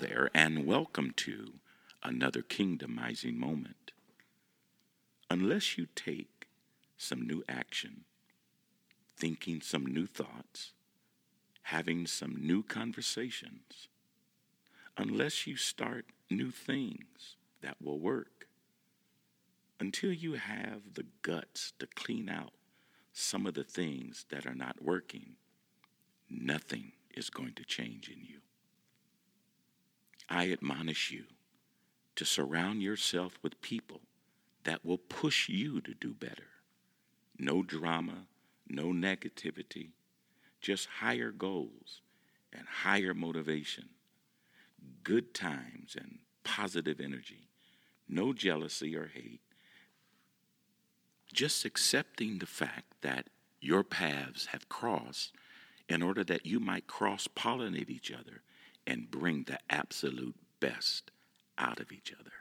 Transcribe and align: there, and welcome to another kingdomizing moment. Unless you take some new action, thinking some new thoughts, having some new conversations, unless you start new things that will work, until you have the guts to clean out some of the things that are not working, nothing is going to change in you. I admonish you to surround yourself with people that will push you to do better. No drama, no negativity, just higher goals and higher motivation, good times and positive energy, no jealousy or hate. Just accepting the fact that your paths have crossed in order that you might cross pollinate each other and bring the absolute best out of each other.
there, 0.00 0.30
and 0.32 0.64
welcome 0.64 1.12
to 1.14 1.52
another 2.02 2.40
kingdomizing 2.40 3.36
moment. 3.36 3.92
Unless 5.28 5.76
you 5.76 5.88
take 5.94 6.46
some 6.96 7.26
new 7.26 7.44
action, 7.46 8.04
thinking 9.14 9.60
some 9.60 9.84
new 9.84 10.06
thoughts, 10.06 10.72
having 11.64 12.06
some 12.06 12.34
new 12.34 12.62
conversations, 12.62 13.88
unless 14.96 15.46
you 15.46 15.56
start 15.56 16.06
new 16.30 16.50
things 16.50 17.36
that 17.60 17.76
will 17.82 17.98
work, 17.98 18.48
until 19.78 20.14
you 20.14 20.32
have 20.32 20.94
the 20.94 21.04
guts 21.20 21.74
to 21.78 21.86
clean 21.86 22.30
out 22.30 22.54
some 23.12 23.46
of 23.46 23.52
the 23.52 23.64
things 23.64 24.24
that 24.30 24.46
are 24.46 24.54
not 24.54 24.82
working, 24.82 25.34
nothing 26.30 26.92
is 27.14 27.28
going 27.28 27.52
to 27.52 27.64
change 27.64 28.08
in 28.08 28.24
you. 28.24 28.39
I 30.40 30.52
admonish 30.52 31.10
you 31.10 31.24
to 32.16 32.24
surround 32.24 32.82
yourself 32.82 33.38
with 33.42 33.60
people 33.60 34.00
that 34.64 34.82
will 34.82 34.96
push 34.96 35.50
you 35.50 35.82
to 35.82 35.92
do 35.92 36.14
better. 36.14 36.48
No 37.38 37.62
drama, 37.62 38.24
no 38.66 38.86
negativity, 38.86 39.90
just 40.62 40.88
higher 41.00 41.30
goals 41.30 42.00
and 42.54 42.66
higher 42.66 43.12
motivation, 43.12 43.90
good 45.04 45.34
times 45.34 45.94
and 45.94 46.20
positive 46.42 47.00
energy, 47.00 47.50
no 48.08 48.32
jealousy 48.32 48.96
or 48.96 49.10
hate. 49.12 49.42
Just 51.34 51.66
accepting 51.66 52.38
the 52.38 52.46
fact 52.46 52.94
that 53.02 53.26
your 53.60 53.84
paths 53.84 54.46
have 54.46 54.70
crossed 54.70 55.34
in 55.86 56.00
order 56.00 56.24
that 56.24 56.46
you 56.46 56.60
might 56.60 56.86
cross 56.86 57.28
pollinate 57.28 57.90
each 57.90 58.10
other 58.10 58.40
and 58.86 59.10
bring 59.10 59.44
the 59.44 59.58
absolute 59.68 60.36
best 60.60 61.10
out 61.58 61.80
of 61.80 61.92
each 61.92 62.12
other. 62.18 62.32